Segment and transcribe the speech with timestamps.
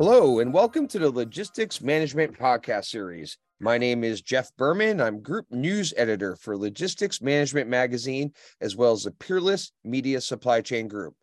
[0.00, 3.36] Hello, and welcome to the Logistics Management Podcast Series.
[3.60, 4.98] My name is Jeff Berman.
[4.98, 8.32] I'm Group News Editor for Logistics Management Magazine,
[8.62, 11.16] as well as the Peerless Media Supply Chain Group.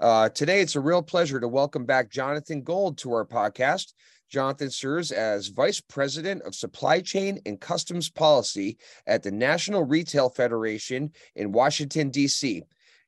[0.00, 3.92] Uh, today, it's a real pleasure to welcome back Jonathan Gold to our podcast.
[4.28, 10.28] Jonathan serves as Vice President of Supply Chain and Customs Policy at the National Retail
[10.28, 12.64] Federation in Washington, D.C.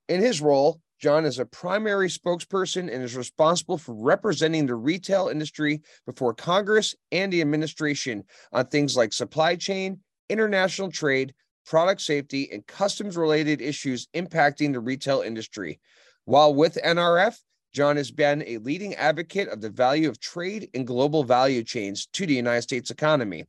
[0.08, 5.28] In his role, John is a primary spokesperson and is responsible for representing the retail
[5.28, 11.34] industry before Congress and the administration on things like supply chain, international trade,
[11.66, 15.80] product safety, and customs related issues impacting the retail industry.
[16.24, 17.37] While with NRF,
[17.74, 22.06] John has been a leading advocate of the value of trade and global value chains
[22.15, 23.45] to the United States economy.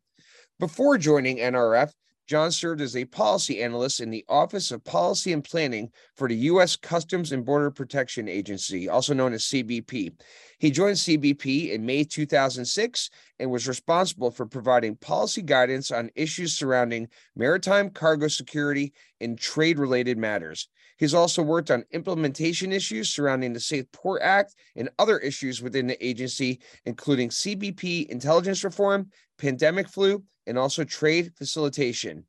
[0.59, 1.93] Before joining NRF,
[2.27, 6.35] John served as a policy analyst in the Office of Policy and Planning for the
[6.35, 6.75] U.S.
[6.75, 10.11] Customs and Border Protection Agency, also known as CBP.
[10.59, 16.53] He joined CBP in May 2006 and was responsible for providing policy guidance on issues
[16.53, 18.91] surrounding maritime cargo security
[19.21, 20.67] and trade related matters.
[20.97, 25.87] He's also worked on implementation issues surrounding the Safe Port Act and other issues within
[25.87, 32.25] the agency, including CBP intelligence reform, pandemic flu, and also trade facilitation.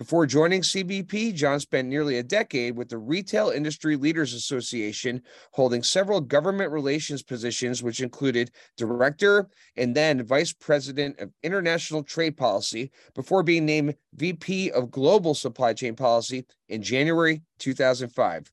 [0.00, 5.20] Before joining CBP, John spent nearly a decade with the Retail Industry Leaders Association,
[5.52, 12.38] holding several government relations positions, which included director and then vice president of international trade
[12.38, 18.50] policy, before being named VP of global supply chain policy in January 2005.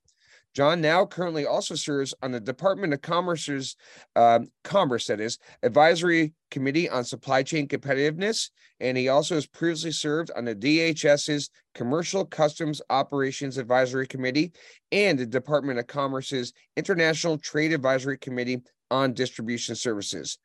[0.58, 3.75] John now currently also serves on the Department of Commerce's
[4.16, 8.49] um, Commerce, that is, Advisory Committee on Supply Chain Competitiveness,
[8.80, 14.52] and he also has previously served on the DHS's Commercial Customs Operations Advisory Committee
[14.91, 20.39] and the Department of Commerce's International Trade Advisory Committee on Distribution Services.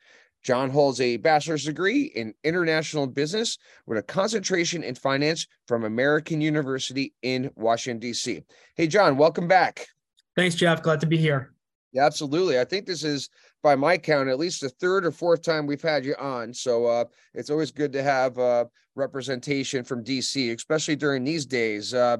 [0.44, 3.56] John holds a bachelor's degree in international business
[3.86, 8.42] with a concentration in finance from American University in Washington, D.C.
[8.76, 9.86] Hey, John, welcome back.
[10.36, 10.82] Thanks, Jeff.
[10.82, 11.52] Glad to be here.
[11.92, 12.58] Yeah, absolutely.
[12.58, 13.28] I think this is,
[13.62, 16.54] by my count, at least the third or fourth time we've had you on.
[16.54, 17.04] So uh,
[17.34, 21.92] it's always good to have uh, representation from DC, especially during these days.
[21.92, 22.18] Uh,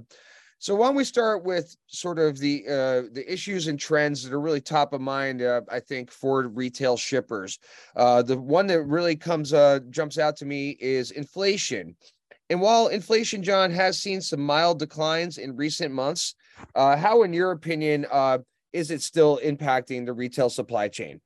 [0.58, 4.32] so why don't we start with sort of the uh, the issues and trends that
[4.32, 7.58] are really top of mind, uh, I think, for retail shippers.
[7.96, 9.52] Uh, the one that really comes
[9.90, 11.96] jumps out to me is inflation.
[12.50, 16.34] And while inflation, John, has seen some mild declines in recent months,
[16.74, 18.38] uh, how, in your opinion, uh,
[18.72, 21.20] is it still impacting the retail supply chain?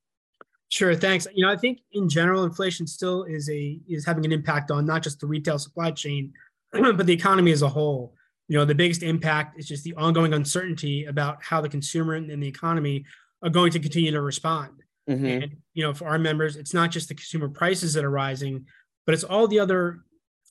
[0.69, 1.27] Sure, thanks.
[1.33, 4.85] You know, I think in general, inflation still is a is having an impact on
[4.85, 6.33] not just the retail supply chain,
[6.73, 8.15] but the economy as a whole.
[8.49, 12.43] You know, the biggest impact is just the ongoing uncertainty about how the consumer and
[12.43, 13.05] the economy
[13.43, 14.83] are going to continue to respond.
[15.09, 15.27] Mm-hmm.
[15.27, 18.67] And you know, for our members, it's not just the consumer prices that are rising,
[19.05, 20.01] but it's all the other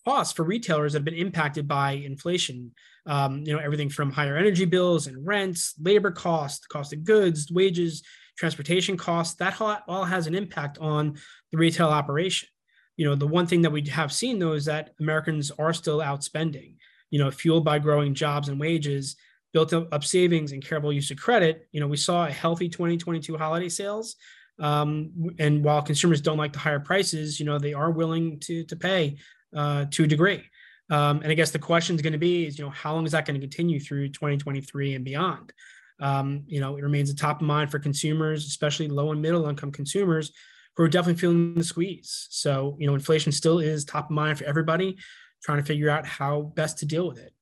[0.05, 2.71] costs for retailers that have been impacted by inflation.
[3.05, 7.51] Um, you know, everything from higher energy bills and rents, labor costs, cost of goods,
[7.51, 8.03] wages,
[8.37, 9.35] transportation costs.
[9.35, 11.17] That all has an impact on
[11.51, 12.49] the retail operation.
[12.97, 15.99] You know, the one thing that we have seen though is that Americans are still
[15.99, 16.75] outspending.
[17.11, 19.15] You know, fueled by growing jobs and wages,
[19.53, 21.67] built up savings and careful use of credit.
[21.71, 24.15] You know, we saw a healthy 2022 holiday sales.
[24.59, 28.63] Um, and while consumers don't like the higher prices, you know, they are willing to
[28.65, 29.17] to pay
[29.55, 30.43] uh, to a degree.
[30.89, 33.05] Um, and I guess the question is going to be is, you know, how long
[33.05, 35.51] is that going to continue through 2023 and beyond?
[35.99, 39.47] Um, you know, it remains a top of mind for consumers, especially low and middle
[39.47, 40.31] income consumers
[40.75, 42.27] who are definitely feeling the squeeze.
[42.29, 44.97] So, you know, inflation still is top of mind for everybody,
[45.41, 47.33] trying to figure out how best to deal with it.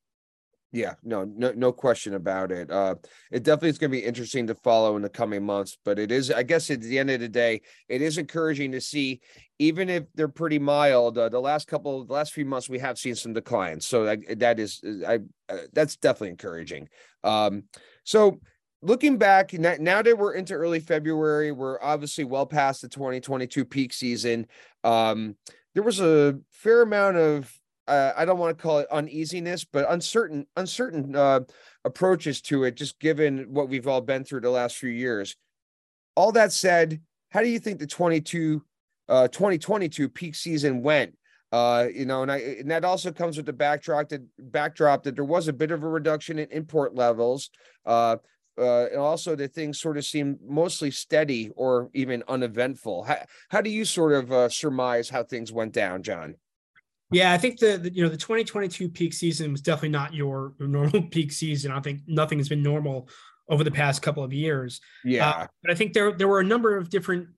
[0.74, 2.72] Yeah, no, no, no question about it.
[2.72, 2.96] Uh,
[3.32, 6.12] it definitely is going to be interesting to follow in the coming months, but it
[6.12, 9.22] is, I guess, at the end of the day, it is encouraging to see,
[9.60, 11.16] even if they're pretty mild.
[11.16, 14.40] Uh, the last couple, the last few months, we have seen some declines, so that,
[14.40, 16.90] that is, I, uh, that's definitely encouraging.
[17.24, 17.66] Um,
[18.04, 18.40] so
[18.82, 23.94] looking back now that we're into early February, we're obviously well past the 2022 peak
[23.94, 24.48] season.
[24.84, 25.36] Um,
[25.76, 27.52] there was a fair amount of
[27.88, 31.42] uh, I don't want to call it uneasiness, but uncertain, uncertain uh,
[31.84, 35.36] approaches to it, just given what we've all been through the last few years.
[36.16, 38.64] All that said, how do you think the 22,
[39.10, 41.16] uh, 2022 peak season went?
[41.52, 45.16] Uh, you know, and I and that also comes with the backdrop that backdrop that
[45.16, 47.52] there was a bit of a reduction in import levels.
[47.86, 48.18] Uh,
[48.58, 53.04] uh, and also that things sort of seem mostly steady or even uneventful.
[53.04, 53.18] How,
[53.50, 56.36] how do you sort of surmise how things went down, John?
[57.14, 60.54] Yeah, I think the, the, you know the 2022 peak season was definitely not your,
[60.60, 61.72] your normal peak season.
[61.72, 63.10] I think nothing has been normal
[63.50, 64.82] over the past couple of years.
[65.04, 67.30] Yeah, uh, but I think there there were a number of different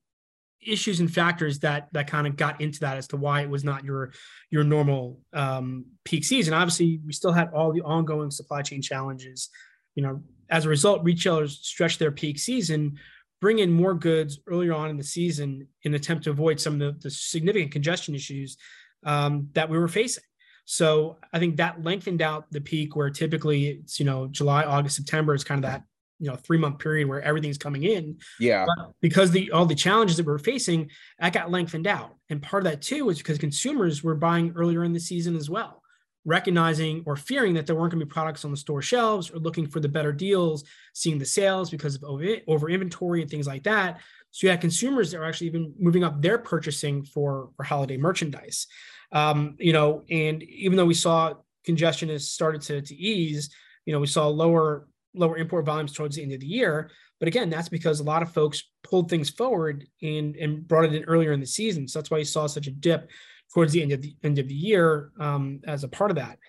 [0.66, 3.64] issues and factors that that kind of got into that as to why it was
[3.64, 4.12] not your
[4.50, 6.54] your normal um, peak season.
[6.54, 9.50] Obviously, we still had all the ongoing supply chain challenges.
[9.96, 12.98] You know, as a result, retailers stretched their peak season,
[13.42, 16.74] bring in more goods earlier on in the season in an attempt to avoid some
[16.74, 18.58] of the, the significant congestion issues
[19.04, 20.24] um, that we were facing.
[20.66, 24.96] So I think that lengthened out the peak where typically it's, you know, July, August,
[24.96, 25.84] September is kind of that,
[26.20, 28.18] you know, three month period where everything's coming in.
[28.40, 28.66] Yeah.
[28.66, 30.90] But because the all the challenges that we are facing,
[31.20, 32.16] that got lengthened out.
[32.30, 35.50] And part of that too was because consumers were buying earlier in the season as
[35.50, 35.84] well,
[36.24, 39.38] recognizing or fearing that there weren't going to be products on the store shelves or
[39.38, 40.64] looking for the better deals,
[40.94, 42.04] seeing the sales because of
[42.48, 44.00] over inventory and things like that.
[44.36, 47.96] So you had consumers that are actually even moving up their purchasing for, for holiday
[47.96, 48.68] merchandise.
[49.14, 53.50] Um, you know, and even though we saw congestion has started to, to ease,
[53.86, 56.92] you know, we saw lower lower import volumes towards the end of the year.
[57.18, 60.94] But again, that's because a lot of folks pulled things forward and, and brought it
[60.94, 61.88] in earlier in the season.
[61.88, 63.10] So that's why you saw such a dip
[63.54, 66.40] towards the end of the end of the year um, as a part of that.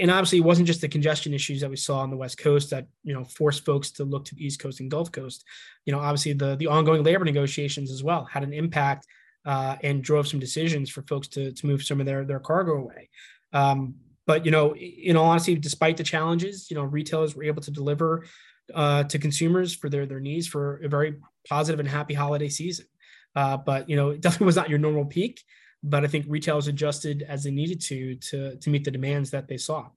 [0.00, 2.70] And obviously, it wasn't just the congestion issues that we saw on the West Coast
[2.70, 5.44] that you know forced folks to look to the East Coast and Gulf Coast.
[5.84, 9.06] You know, obviously the the ongoing labor negotiations as well had an impact
[9.44, 12.76] uh, and drove some decisions for folks to, to move some of their, their cargo
[12.76, 13.08] away.
[13.52, 13.94] Um,
[14.26, 17.70] but, you know, in all honesty, despite the challenges, you know, retailers were able to
[17.70, 18.24] deliver
[18.72, 21.16] uh, to consumers for their, their needs for a very
[21.48, 22.86] positive and happy holiday season.
[23.34, 25.42] Uh, but, you know, it definitely was not your normal peak,
[25.82, 29.48] but I think retailers adjusted as they needed to, to, to meet the demands that
[29.48, 29.88] they saw.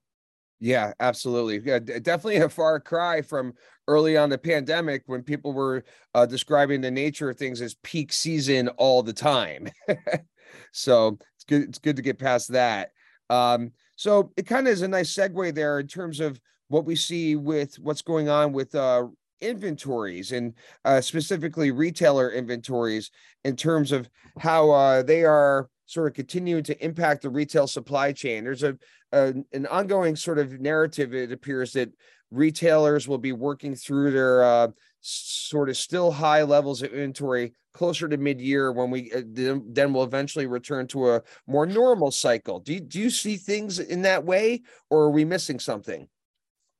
[0.58, 1.60] Yeah, absolutely.
[1.64, 3.52] Yeah, definitely a far cry from
[3.88, 5.84] early on the pandemic when people were
[6.14, 9.68] uh, describing the nature of things as peak season all the time.
[10.72, 11.64] so it's good.
[11.64, 12.92] It's good to get past that.
[13.28, 16.96] Um, so it kind of is a nice segue there in terms of what we
[16.96, 19.06] see with what's going on with uh,
[19.40, 20.54] inventories and
[20.84, 23.10] uh, specifically retailer inventories
[23.44, 24.08] in terms of
[24.38, 28.44] how uh, they are sort of continuing to impact the retail supply chain.
[28.44, 28.76] There's a,
[29.12, 31.14] a, an ongoing sort of narrative.
[31.14, 31.90] It appears that
[32.30, 34.68] retailers will be working through their uh,
[35.00, 40.02] sort of still high levels of inventory closer to mid-year when we uh, then we'll
[40.02, 42.58] eventually return to a more normal cycle.
[42.58, 46.08] Do you, do you see things in that way, or are we missing something?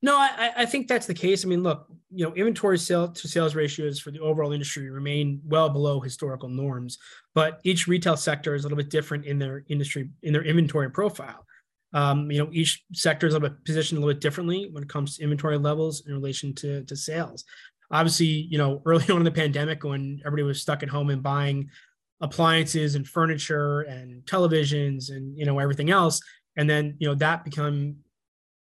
[0.02, 1.44] No, I, I think that's the case.
[1.44, 5.40] I mean, look, you know, inventory sale to sales ratios for the overall industry remain
[5.44, 6.98] well below historical norms,
[7.34, 10.90] but each retail sector is a little bit different in their industry in their inventory
[10.90, 11.46] profile.
[11.92, 14.82] Um, you know, each sector is a little bit positioned a little bit differently when
[14.82, 17.44] it comes to inventory levels in relation to, to sales.
[17.90, 21.22] Obviously, you know, early on in the pandemic when everybody was stuck at home and
[21.22, 21.70] buying
[22.20, 26.20] appliances and furniture and televisions and you know everything else,
[26.56, 27.96] and then you know that become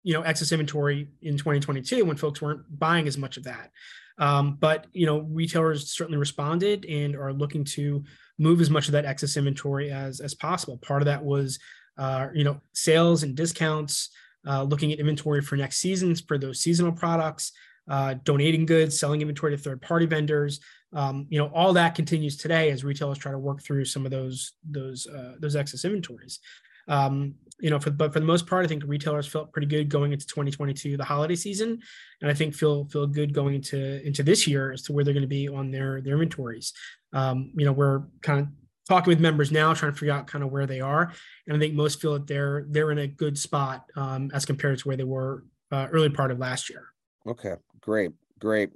[0.07, 3.71] you know excess inventory in 2022 when folks weren't buying as much of that.
[4.17, 8.05] Um, but you know, retailers certainly responded and are looking to
[8.39, 10.77] move as much of that excess inventory as as possible.
[10.77, 11.59] Part of that was
[11.97, 14.11] uh, you know, sales and discounts,
[14.47, 17.51] uh, looking at inventory for next seasons for those seasonal products,
[17.89, 20.61] uh, donating goods, selling inventory to third-party vendors.
[20.93, 24.11] Um, you know, all that continues today as retailers try to work through some of
[24.11, 26.39] those those uh, those excess inventories.
[26.87, 29.89] Um, you know, for but for the most part, I think retailers felt pretty good
[29.89, 31.81] going into 2022, the holiday season,
[32.21, 35.13] and I think feel feel good going into into this year as to where they're
[35.13, 36.73] going to be on their their inventories.
[37.13, 38.47] Um, you know, we're kind of
[38.87, 41.11] talking with members now, trying to figure out kind of where they are.
[41.47, 44.79] And I think most feel that they're they're in a good spot um, as compared
[44.79, 46.85] to where they were uh, early part of last year.
[47.25, 48.69] Okay, great, great.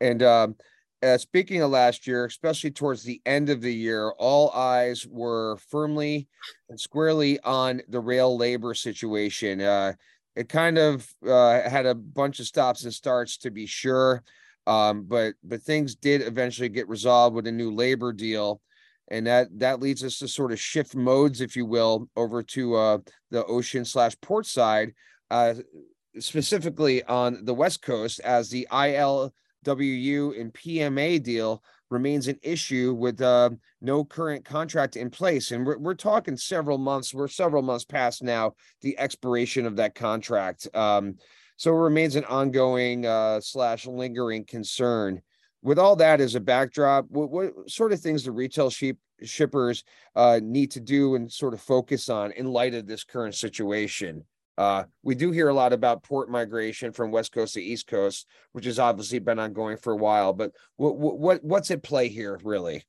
[0.00, 0.56] And um,
[1.04, 5.58] uh, speaking of last year, especially towards the end of the year, all eyes were
[5.68, 6.28] firmly
[6.68, 9.60] and squarely on the rail labor situation.
[9.60, 9.92] Uh,
[10.34, 14.22] it kind of uh, had a bunch of stops and starts to be sure,
[14.66, 18.60] um, but but things did eventually get resolved with a new labor deal
[19.08, 22.74] and that that leads us to sort of shift modes if you will over to
[22.74, 22.98] uh,
[23.30, 24.92] the ocean slash port side
[25.30, 25.54] uh,
[26.18, 28.66] specifically on the west coast as the
[29.64, 35.50] ilwu and pma deal remains an issue with uh, no current contract in place.
[35.52, 39.94] And we're, we're talking several months we're several months past now the expiration of that
[39.94, 40.68] contract.
[40.74, 41.16] Um,
[41.56, 45.22] so it remains an ongoing uh, slash lingering concern.
[45.62, 49.84] With all that as a backdrop, what, what sort of things the retail sheep shippers
[50.14, 54.24] uh, need to do and sort of focus on in light of this current situation?
[54.56, 58.26] Uh, we do hear a lot about port migration from West Coast to East Coast,
[58.52, 60.32] which has obviously been ongoing for a while.
[60.32, 62.84] But what, what what's at play here, really?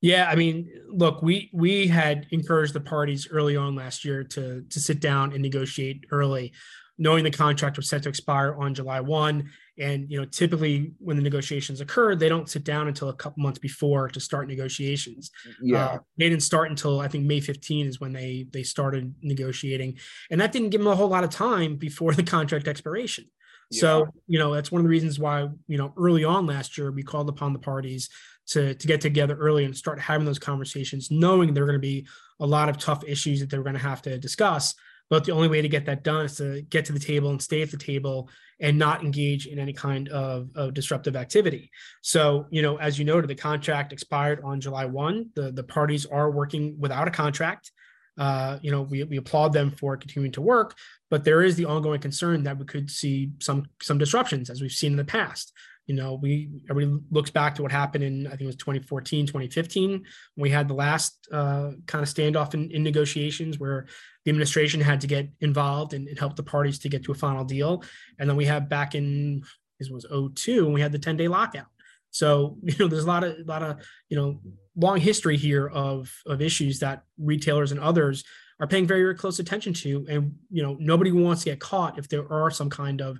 [0.00, 4.62] Yeah, I mean, look, we we had encouraged the parties early on last year to
[4.62, 6.52] to sit down and negotiate early
[7.00, 9.50] knowing the contract was set to expire on July 1.
[9.80, 13.42] And, you know, typically when the negotiations occur, they don't sit down until a couple
[13.42, 15.30] months before to start negotiations.
[15.62, 15.84] Yeah.
[15.84, 19.98] Uh, they didn't start until I think May 15 is when they they started negotiating.
[20.30, 23.24] And that didn't give them a whole lot of time before the contract expiration.
[23.70, 23.80] Yeah.
[23.80, 26.90] So, you know, that's one of the reasons why, you know, early on last year,
[26.90, 28.10] we called upon the parties
[28.48, 31.80] to, to get together early and start having those conversations, knowing there are going to
[31.80, 32.06] be
[32.40, 34.74] a lot of tough issues that they're going to have to discuss.
[35.10, 37.42] But the only way to get that done is to get to the table and
[37.42, 41.70] stay at the table and not engage in any kind of, of disruptive activity.
[42.00, 45.30] So, you know, as you noted, the contract expired on July 1.
[45.34, 47.72] The, the parties are working without a contract.
[48.18, 50.76] Uh, you know, we, we applaud them for continuing to work,
[51.10, 54.72] but there is the ongoing concern that we could see some some disruptions as we've
[54.72, 55.52] seen in the past.
[55.86, 59.26] You know, we everybody looks back to what happened in I think it was 2014,
[59.26, 60.04] 2015.
[60.36, 63.86] we had the last uh, kind of standoff in, in negotiations where
[64.24, 67.14] the administration had to get involved and, and, help the parties to get to a
[67.14, 67.82] final deal.
[68.18, 69.42] And then we have back in
[69.78, 71.66] this was 02 when we had the 10 day lockout.
[72.10, 74.40] So you know, there's a lot of a lot of you know
[74.76, 78.24] long history here of of issues that retailers and others
[78.60, 80.06] are paying very, very close attention to.
[80.08, 83.18] And you know, nobody wants to get caught if there are some kind of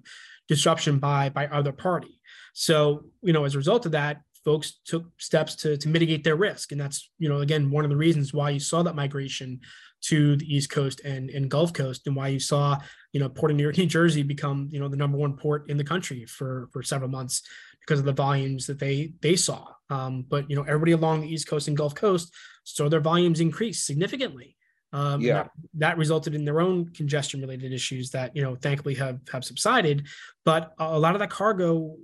[0.48, 2.20] disruption by by other party.
[2.52, 6.36] So you know, as a result of that, folks took steps to to mitigate their
[6.36, 9.60] risk, and that's you know again one of the reasons why you saw that migration
[10.02, 12.78] to the East Coast and, and Gulf Coast, and why you saw
[13.12, 15.68] you know Port of New York, New Jersey become you know the number one port
[15.68, 17.42] in the country for for several months
[17.80, 19.66] because of the volumes that they they saw.
[19.88, 22.32] Um, but you know everybody along the East Coast and Gulf Coast
[22.64, 24.56] saw their volumes increase significantly.
[24.92, 28.94] Um, yeah, that, that, resulted in their own congestion related issues that you know thankfully
[28.96, 30.06] have have subsided,
[30.44, 31.96] but a lot of that cargo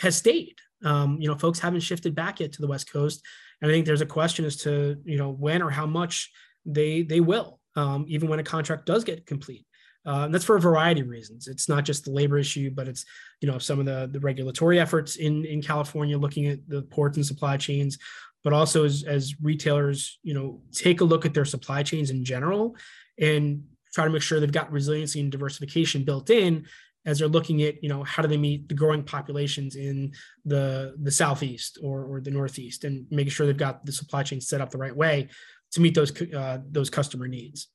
[0.00, 0.56] has stayed.
[0.82, 3.22] Um, you know, folks haven't shifted back yet to the West Coast,
[3.60, 6.30] and I think there's a question as to you know when or how much
[6.64, 9.66] they they will, um, even when a contract does get complete.
[10.06, 11.46] Uh, that's for a variety of reasons.
[11.46, 13.04] It's not just the labor issue, but it's
[13.40, 17.16] you know some of the the regulatory efforts in in California, looking at the ports
[17.16, 17.98] and supply chains,
[18.42, 22.24] but also as as retailers, you know, take a look at their supply chains in
[22.24, 22.76] general
[23.18, 26.66] and try to make sure they've got resiliency and diversification built in
[27.06, 30.12] as they're looking at you know how do they meet the growing populations in
[30.44, 34.40] the the southeast or, or the northeast and making sure they've got the supply chain
[34.40, 35.28] set up the right way
[35.72, 37.68] to meet those uh, those customer needs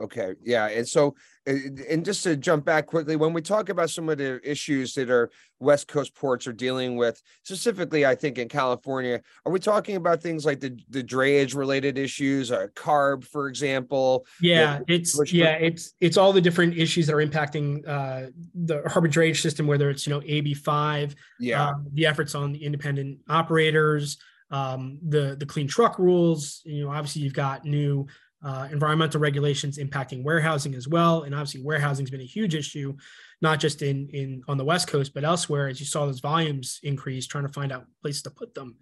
[0.00, 0.34] Okay.
[0.44, 0.68] Yeah.
[0.68, 1.14] And so,
[1.46, 5.10] and just to jump back quickly, when we talk about some of the issues that
[5.10, 5.30] our
[5.60, 10.22] West Coast ports are dealing with, specifically, I think in California, are we talking about
[10.22, 14.26] things like the, the drayage related issues, or uh, CARB, for example?
[14.40, 14.80] Yeah.
[14.88, 19.40] it's, yeah, it's, it's all the different issues that are impacting uh, the harbor drayage
[19.40, 24.18] system, whether it's, you know, AB5, yeah, um, the efforts on the independent operators,
[24.50, 28.06] um, the, the clean truck rules, you know, obviously you've got new,
[28.42, 31.22] uh, environmental regulations impacting warehousing as well.
[31.22, 32.94] And obviously, warehousing has been a huge issue,
[33.40, 35.68] not just in in on the West Coast, but elsewhere.
[35.68, 38.76] As you saw those volumes increase, trying to find out places to put them,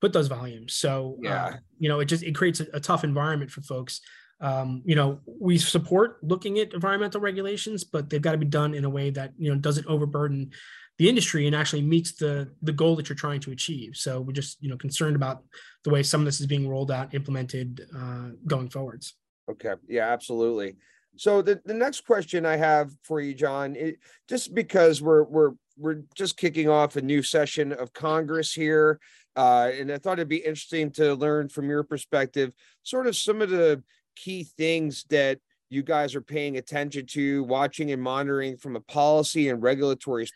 [0.00, 0.74] put those volumes.
[0.74, 4.00] So yeah, uh, you know, it just it creates a, a tough environment for folks.
[4.40, 8.74] Um, you know, we support looking at environmental regulations, but they've got to be done
[8.74, 10.52] in a way that you know doesn't overburden
[11.00, 13.96] the industry and actually meets the the goal that you're trying to achieve.
[13.96, 15.42] So we're just you know concerned about
[15.82, 19.14] the way some of this is being rolled out, implemented uh, going forwards.
[19.50, 19.72] Okay.
[19.88, 20.76] Yeah, absolutely.
[21.16, 23.96] So the, the next question I have for you, John, it,
[24.28, 29.00] just because we're we're we're just kicking off a new session of Congress here,
[29.36, 32.52] uh, and I thought it'd be interesting to learn from your perspective,
[32.82, 33.82] sort of some of the
[34.16, 35.38] key things that
[35.70, 40.26] you guys are paying attention to, watching and monitoring from a policy and regulatory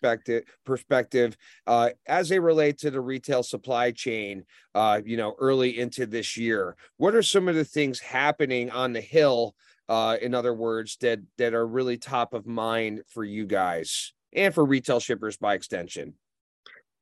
[0.64, 1.36] perspective,
[1.66, 6.36] uh, as they relate to the retail supply chain, uh, you know, early into this
[6.36, 6.76] year?
[6.96, 9.54] What are some of the things happening on the Hill,
[9.88, 14.54] uh, in other words, that that are really top of mind for you guys and
[14.54, 16.14] for retail shippers by extension?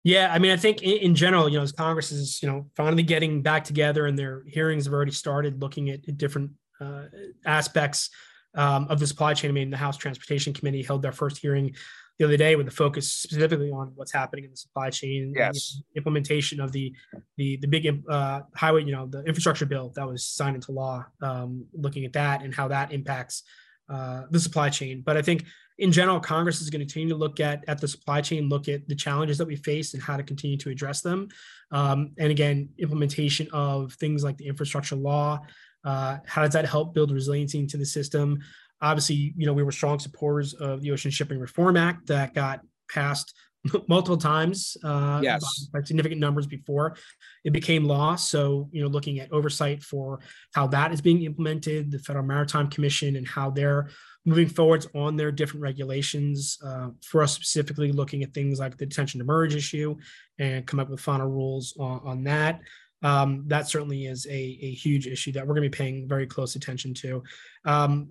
[0.04, 2.66] Yeah, I mean, I think in, in, general, you know, as Congress is, you know,
[2.76, 6.50] finally getting back together and their hearings have already started looking at, at different
[6.82, 7.04] uh,
[7.46, 8.10] aspects
[8.54, 9.50] um, of the supply chain.
[9.50, 11.74] I mean, the House Transportation Committee held their first hearing
[12.18, 15.80] the other day with the focus specifically on what's happening in the supply chain, yes.
[15.96, 16.92] implementation of the
[17.36, 21.04] the the big uh, highway, you know, the infrastructure bill that was signed into law,
[21.22, 23.42] um, looking at that and how that impacts
[23.88, 25.02] uh, the supply chain.
[25.04, 25.46] But I think
[25.78, 28.68] in general, Congress is going to continue to look at at the supply chain, look
[28.68, 31.28] at the challenges that we face and how to continue to address them.
[31.70, 35.40] Um, and again, implementation of things like the infrastructure law,
[35.84, 38.40] uh, how does that help build resiliency into the system?
[38.80, 42.60] Obviously, you know, we were strong supporters of the Ocean Shipping Reform Act that got
[42.90, 43.34] passed
[43.88, 45.68] multiple times uh, yes.
[45.72, 46.96] by, by significant numbers before
[47.44, 48.16] it became law.
[48.16, 50.20] So, you know, looking at oversight for
[50.52, 53.88] how that is being implemented, the Federal Maritime Commission and how they're
[54.24, 56.58] moving forwards on their different regulations.
[56.64, 59.96] Uh, for us specifically, looking at things like the detention demurrage issue
[60.38, 62.60] and come up with final rules on, on that.
[63.02, 66.26] Um, that certainly is a, a huge issue that we're going to be paying very
[66.26, 67.22] close attention to.
[67.64, 68.10] Um,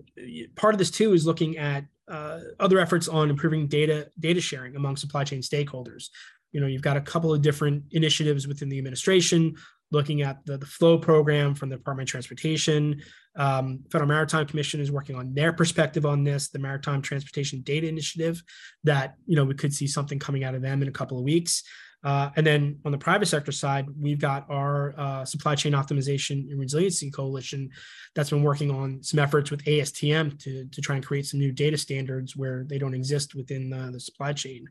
[0.54, 4.76] part of this too is looking at uh, other efforts on improving data data sharing
[4.76, 6.08] among supply chain stakeholders.
[6.52, 9.56] You know, you've got a couple of different initiatives within the administration
[9.92, 13.02] looking at the, the flow program from the Department of Transportation.
[13.36, 17.86] Um, Federal Maritime Commission is working on their perspective on this, the Maritime Transportation Data
[17.86, 18.42] Initiative,
[18.84, 21.24] that you know we could see something coming out of them in a couple of
[21.24, 21.62] weeks.
[22.04, 26.50] Uh, and then on the private sector side, we've got our uh, supply chain optimization
[26.50, 27.70] and resiliency coalition
[28.14, 31.52] that's been working on some efforts with ASTM to, to try and create some new
[31.52, 34.66] data standards where they don't exist within the, the supply chain.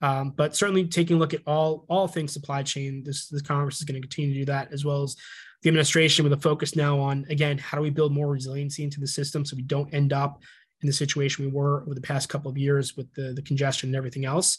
[0.00, 3.78] Um, but certainly taking a look at all all things supply chain, this, this Congress
[3.78, 5.16] is going to continue to do that as well as
[5.62, 9.00] the administration with a focus now on again how do we build more resiliency into
[9.00, 10.42] the system so we don't end up
[10.82, 13.88] in the situation we were over the past couple of years with the, the congestion
[13.88, 14.58] and everything else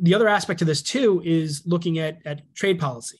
[0.00, 3.18] the other aspect of this too is looking at, at trade policy.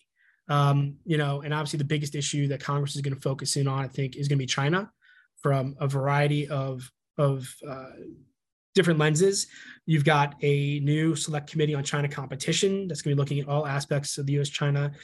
[0.48, 3.68] Um, you know, and obviously the biggest issue that Congress is going to focus in
[3.68, 4.90] on, I think, is going to be China
[5.42, 7.90] from a variety of of uh,
[8.74, 9.48] different lenses.
[9.86, 13.48] You've got a new select committee on China competition that's going to be looking at
[13.48, 14.94] all aspects of the U.S.-China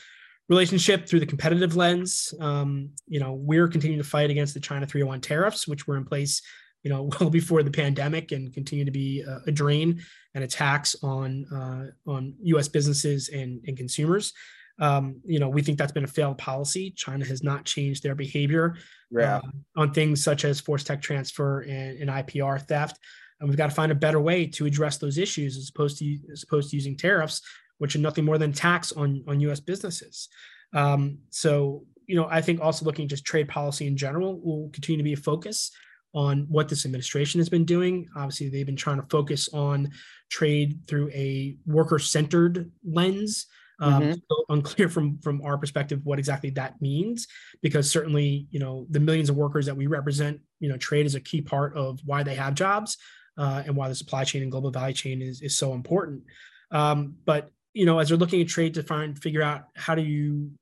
[0.48, 2.32] relationship through the competitive lens.
[2.38, 6.04] Um, you know, we're continuing to fight against the China 301 tariffs, which were in
[6.04, 6.40] place
[6.84, 10.00] you know, well before the pandemic and continue to be a, a drain
[10.34, 12.68] and a tax on uh, on U.S.
[12.68, 14.32] businesses and, and consumers.
[14.80, 16.90] Um, you know, we think that's been a failed policy.
[16.90, 18.76] China has not changed their behavior
[19.10, 19.36] yeah.
[19.36, 19.40] uh,
[19.76, 22.98] on things such as forced tech transfer and, and IPR theft.
[23.38, 26.18] And we've got to find a better way to address those issues as opposed to
[26.32, 27.40] as opposed to using tariffs,
[27.78, 29.60] which are nothing more than tax on on U.S.
[29.60, 30.28] businesses.
[30.72, 34.70] Um, so, you know, I think also looking at just trade policy in general will
[34.70, 35.70] continue to be a focus
[36.14, 38.08] on what this administration has been doing.
[38.16, 39.90] Obviously, they've been trying to focus on
[40.30, 43.46] trade through a worker-centered lens.
[43.80, 44.12] Um, mm-hmm.
[44.30, 47.26] so unclear from from our perspective what exactly that means,
[47.60, 51.16] because certainly you know the millions of workers that we represent, you know, trade is
[51.16, 52.96] a key part of why they have jobs
[53.36, 56.22] uh, and why the supply chain and global value chain is is so important.
[56.70, 60.02] Um, but you know, as they're looking at trade to find figure out how do
[60.02, 60.52] you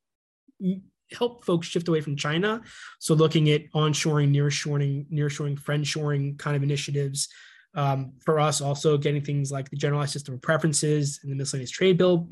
[1.17, 2.63] help folks shift away from China.
[2.99, 7.29] So looking at onshoring, nearshoring, nearshoring, friendshoring kind of initiatives.
[7.75, 11.71] Um, for us, also getting things like the generalized system of preferences and the miscellaneous
[11.71, 12.29] trade bill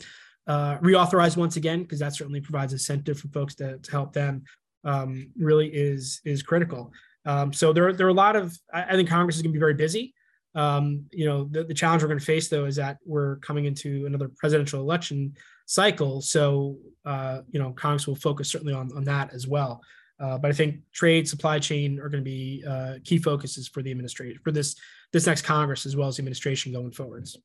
[0.46, 4.42] uh, reauthorized once again, because that certainly provides incentive for folks to, to help them.
[4.82, 6.92] Um, really is is critical.
[7.26, 8.56] Um, so there, there are a lot of.
[8.72, 10.14] I, think Congress is going to be very busy.
[10.54, 13.66] Um, you know, the, the challenge we're going to face though is that we're coming
[13.66, 15.34] into another presidential election
[15.70, 16.20] cycle.
[16.20, 19.80] So, uh, you know, Congress will focus certainly on, on that as well.
[20.18, 23.80] Uh, but I think trade, supply chain are going to be uh, key focuses for
[23.80, 24.74] the administration for this
[25.12, 27.38] this next Congress as well as the administration going forwards.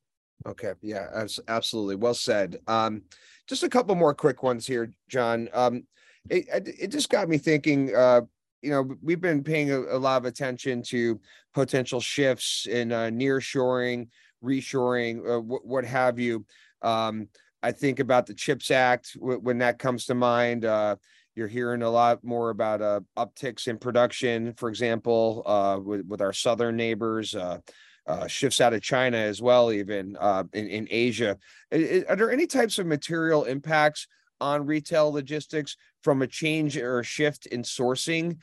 [0.44, 2.58] Okay, yeah, absolutely, well said.
[2.66, 3.02] Um,
[3.46, 5.48] just a couple more quick ones here, John.
[5.54, 5.84] Um,
[6.28, 6.46] it,
[6.78, 7.94] it just got me thinking.
[7.94, 8.22] Uh,
[8.60, 11.20] you know, we've been paying a, a, lot of attention to
[11.54, 14.08] potential shifts in uh, near shoring,
[14.42, 16.44] reshoring, uh, what have you.
[16.82, 17.28] Um,
[17.66, 20.64] I think about the CHIPS Act when that comes to mind.
[20.64, 20.94] Uh,
[21.34, 26.22] you're hearing a lot more about uh, upticks in production, for example, uh, with, with
[26.22, 27.58] our southern neighbors, uh,
[28.06, 31.36] uh, shifts out of China as well, even uh, in, in Asia.
[31.72, 34.06] Are there any types of material impacts
[34.40, 38.38] on retail logistics from a change or a shift in sourcing?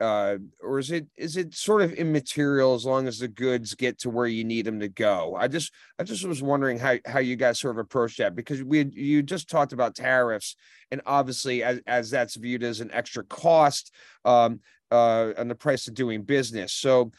[0.00, 3.98] Uh, or is it is it sort of immaterial as long as the goods get
[3.98, 5.34] to where you need them to go?
[5.36, 8.62] I just I just was wondering how how you guys sort of approach that because
[8.62, 10.54] we you just talked about tariffs
[10.92, 13.92] and obviously as as that's viewed as an extra cost
[14.24, 14.60] um,
[14.92, 16.72] uh, on the price of doing business.
[16.72, 17.12] So.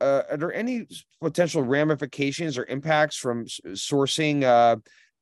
[0.00, 0.84] Uh, are there any
[1.20, 4.74] potential ramifications or impacts from sourcing uh,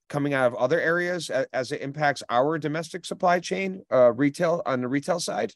[0.08, 4.62] coming out of other areas as, as, it impacts our domestic supply chain, uh, retail
[4.64, 5.52] on the retail side?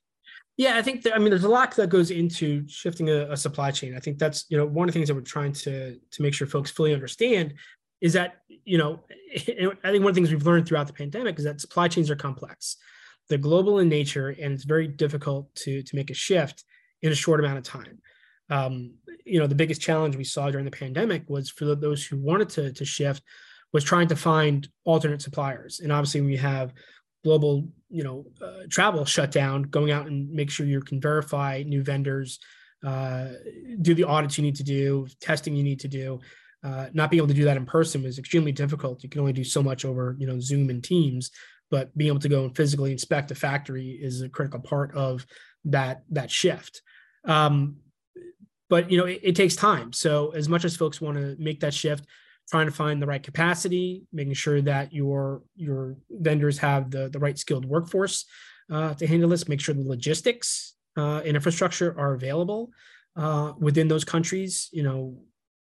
[0.57, 3.73] Yeah, I think I mean, there's a lot that goes into shifting a, a, supply
[3.73, 3.97] chain.
[3.97, 6.33] I think that's, you know, one of the things that we're trying to, to make
[6.33, 7.55] sure folks fully understand
[8.01, 9.01] is that, you know,
[9.35, 12.09] I think one of the things we've learned throughout the pandemic is that supply chains
[12.09, 12.77] are complex.
[13.29, 16.63] They're global in nature and it's very difficult to, to make a shift
[17.03, 17.99] in a short amount of time.
[18.49, 22.19] Um, you know, the biggest challenge we saw during the pandemic was for those who
[22.19, 23.23] wanted to, to shift
[23.73, 25.81] was trying to find alternate suppliers.
[25.81, 26.73] And obviously we have
[27.25, 31.63] global you know uh, travel shut down going out and make sure you can verify
[31.67, 32.39] new vendors
[32.85, 33.29] uh,
[33.81, 36.21] do the audits you need to do testing you need to do.
[36.63, 39.03] Uh, not being able to do that in person was extremely difficult.
[39.03, 41.31] You can only do so much over you know zoom and teams
[41.71, 45.27] but being able to go and physically inspect a factory is a critical part of
[45.65, 46.83] that that shift.
[47.25, 47.79] Um,
[48.69, 49.93] but you know, it, it takes time.
[49.93, 52.07] So as much as folks want to make that shift,
[52.51, 57.19] trying to find the right capacity, making sure that your your vendors have the the
[57.19, 58.27] right skilled workforce
[58.71, 62.71] uh, to handle this, make sure the logistics uh, and infrastructure are available
[63.17, 64.69] uh, within those countries.
[64.73, 65.17] You know,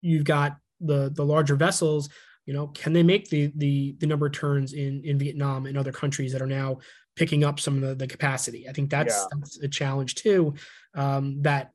[0.00, 2.08] you've got the the larger vessels.
[2.46, 5.76] You know, can they make the the the number of turns in in Vietnam and
[5.76, 6.78] other countries that are now
[7.16, 8.68] picking up some of the, the capacity?
[8.68, 9.38] I think that's, yeah.
[9.38, 10.54] that's a challenge too.
[10.94, 11.72] Um, that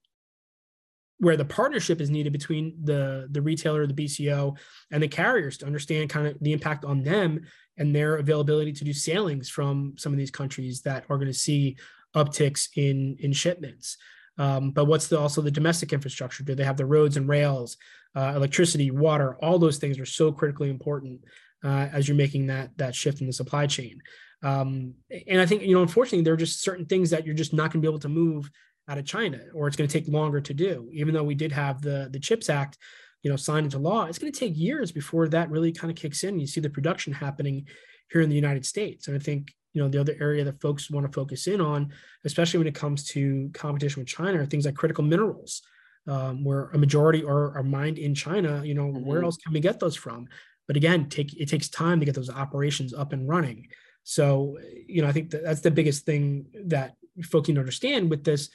[1.24, 4.58] where the partnership is needed between the the retailer, the BCO,
[4.92, 7.42] and the carriers to understand kind of the impact on them
[7.78, 11.34] and their availability to do sailings from some of these countries that are going to
[11.34, 11.78] see
[12.16, 13.98] upticks in in shipments.
[14.38, 16.44] Um, but what's the also the domestic infrastructure?
[16.44, 17.78] Do they have the roads and rails,
[18.16, 19.36] uh, electricity, water?
[19.42, 21.22] All those things are so critically important
[21.64, 24.02] uh, as you're making that that shift in the supply chain.
[24.42, 24.96] Um,
[25.28, 27.72] and I think you know, unfortunately, there are just certain things that you're just not
[27.72, 28.52] going to be able to move
[28.88, 30.90] out of China, or it's going to take longer to do.
[30.92, 32.78] Even though we did have the the Chips Act,
[33.22, 35.98] you know, signed into law, it's going to take years before that really kind of
[35.98, 36.40] kicks in.
[36.40, 37.68] You see the production happening
[38.12, 40.92] here in the United States, and I think you know the other area that folks
[40.92, 41.92] want to focus in on,
[42.26, 45.62] especially when it comes to competition with China, are things like critical minerals,
[46.08, 48.64] um, where a majority are, are mined in China.
[48.64, 49.06] You know, mm-hmm.
[49.06, 50.28] where else can we get those from?
[50.68, 53.68] But again, take it takes time to get those operations up and running.
[54.04, 58.10] So, you know, I think that that's the biggest thing that folks need to understand
[58.10, 58.50] with this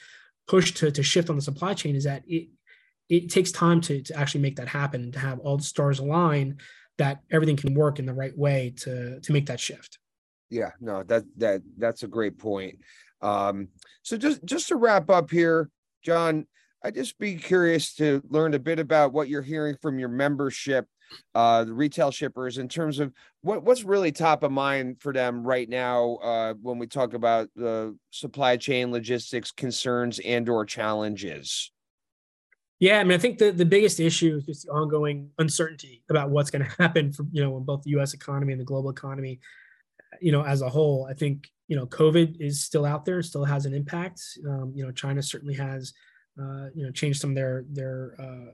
[0.47, 2.49] push to, to shift on the supply chain is that it
[3.07, 6.57] it takes time to, to actually make that happen to have all the stars align
[6.99, 9.99] that everything can work in the right way to to make that shift.
[10.49, 12.79] Yeah no that that that's a great point.
[13.21, 13.69] Um
[14.03, 15.69] so just just to wrap up here
[16.01, 16.47] john
[16.83, 20.87] i'd just be curious to learn a bit about what you're hearing from your membership
[21.35, 25.45] uh, the retail shippers in terms of what, what's really top of mind for them
[25.45, 31.71] right now uh, when we talk about the supply chain logistics concerns and or challenges?
[32.79, 36.29] Yeah i mean i think the, the biggest issue is just the ongoing uncertainty about
[36.29, 38.89] what's going to happen for you know in both the us economy and the global
[38.89, 39.41] economy
[40.21, 41.07] you know as a whole.
[41.09, 44.21] I think you know covid is still out there still has an impact.
[44.47, 45.93] Um, you know china certainly has
[46.41, 48.51] uh, you know changed some of their their uh,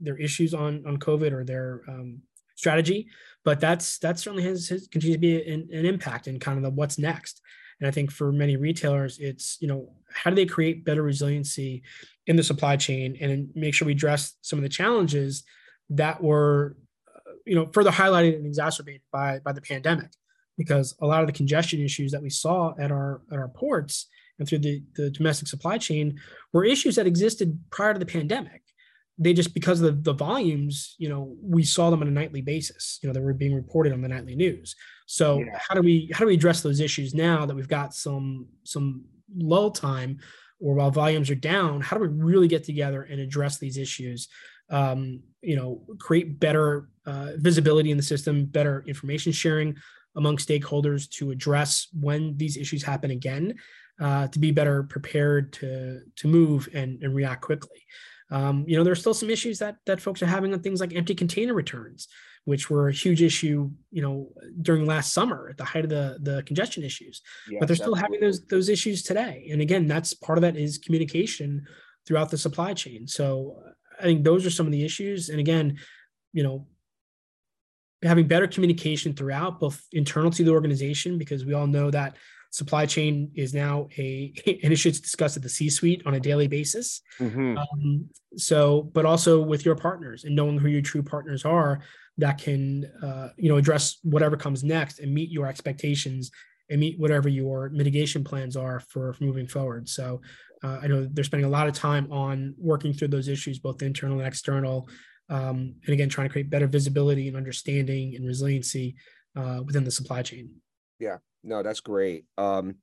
[0.00, 2.22] their issues on on COVID or their um,
[2.56, 3.08] strategy,
[3.44, 6.62] but that's that certainly has, has continued to be an, an impact in kind of
[6.62, 7.40] the what's next.
[7.80, 11.82] And I think for many retailers, it's you know how do they create better resiliency
[12.26, 15.42] in the supply chain and make sure we address some of the challenges
[15.88, 16.76] that were
[17.08, 20.10] uh, you know further highlighted and exacerbated by by the pandemic
[20.58, 24.06] because a lot of the congestion issues that we saw at our at our ports
[24.38, 26.18] and through the, the domestic supply chain
[26.52, 28.62] were issues that existed prior to the pandemic
[29.20, 32.40] they just because of the, the volumes, you know, we saw them on a nightly
[32.40, 32.98] basis.
[33.02, 34.74] You know, they were being reported on the nightly news.
[35.06, 35.58] So yeah.
[35.58, 39.04] how do we how do we address those issues now that we've got some some
[39.36, 40.20] lull time,
[40.58, 41.82] or while volumes are down?
[41.82, 44.28] How do we really get together and address these issues?
[44.70, 49.76] Um, you know, create better uh, visibility in the system, better information sharing
[50.16, 53.54] among stakeholders to address when these issues happen again,
[54.00, 57.84] uh, to be better prepared to to move and, and react quickly.
[58.30, 60.94] Um, you know, there's still some issues that that folks are having on things like
[60.94, 62.06] empty container returns,
[62.44, 64.28] which were a huge issue, you know,
[64.62, 67.22] during last summer at the height of the the congestion issues.
[67.50, 69.48] Yes, but they're still having those those issues today.
[69.50, 71.66] And again, that's part of that is communication
[72.06, 73.06] throughout the supply chain.
[73.06, 73.62] So
[73.98, 75.28] I think those are some of the issues.
[75.28, 75.78] And again,
[76.32, 76.66] you know,
[78.02, 82.16] having better communication throughout, both internal to the organization, because we all know that
[82.50, 84.32] supply chain is now a
[84.62, 87.00] an issue to discuss at the C-suite on a daily basis.
[87.18, 87.56] Mm-hmm.
[87.56, 91.80] Um, so, but also with your partners and knowing who your true partners are
[92.18, 96.30] that can uh, you know address whatever comes next and meet your expectations
[96.68, 99.88] and meet whatever your mitigation plans are for, for moving forward.
[99.88, 100.20] So.
[100.62, 103.80] Uh, I know they're spending a lot of time on working through those issues, both
[103.80, 104.90] internal and external,
[105.30, 108.96] um, and again, trying to create better visibility and understanding and resiliency
[109.36, 110.50] uh, within the supply chain.
[110.98, 112.24] Yeah, no, that's great.
[112.38, 112.76] Um,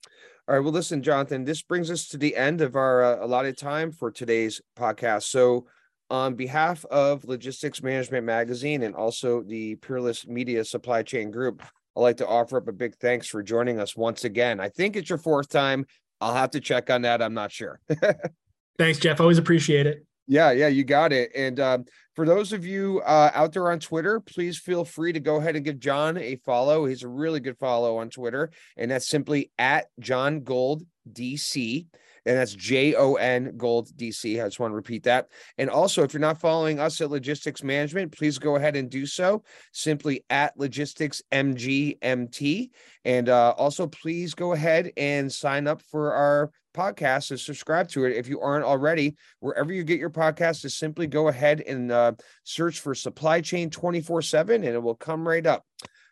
[0.48, 0.64] all right.
[0.64, 4.12] Well, listen, Jonathan, this brings us to the end of our uh, allotted time for
[4.12, 5.24] today's podcast.
[5.24, 5.68] So,
[6.10, 11.62] on behalf of Logistics Management Magazine and also the Peerless Media Supply Chain Group,
[11.98, 14.62] I'd like to offer up a big thanks for joining us once again.
[14.62, 15.86] I think it's your fourth time.
[16.22, 17.22] I'll have to check on that.
[17.22, 17.82] I'm not sure.
[18.78, 19.20] thanks, Jeff.
[19.20, 20.07] Always appreciate it.
[20.28, 21.32] Yeah, yeah, you got it.
[21.34, 21.86] And um,
[22.16, 25.56] for those of you uh, out there on Twitter, please feel free to go ahead
[25.56, 26.86] and give John a follow.
[26.86, 31.86] He's a really good follow on Twitter, and that's simply at John Gold DC.
[32.26, 34.42] And that's J O N Gold DC.
[34.44, 35.30] I just want to repeat that.
[35.58, 39.06] And also, if you're not following us at Logistics Management, please go ahead and do
[39.06, 42.72] so simply at Logistics MGMT.
[43.06, 48.06] And uh, also, please go ahead and sign up for our podcast and subscribe to
[48.06, 49.16] it if you aren't already.
[49.40, 52.14] Wherever you get your podcast, is simply go ahead and uh,
[52.44, 55.66] search for Supply Chain 24 7 and it will come right up.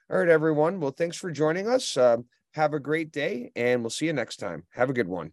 [0.10, 0.80] All right, everyone.
[0.80, 1.96] Well, thanks for joining us.
[1.98, 2.18] Uh,
[2.54, 4.64] have a great day and we'll see you next time.
[4.72, 5.32] Have a good one.